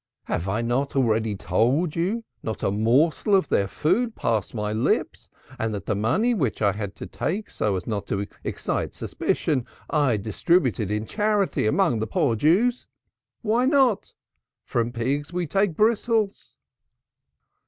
[0.23, 5.29] Have I not already told you not a morsel of their food passed my lips
[5.59, 9.63] and that the money which I had to take so as not to excite suspicion
[9.91, 12.87] I distributed in charity among the poor Jews?
[13.43, 14.15] Why not?
[14.63, 16.55] From pigs we take bristles."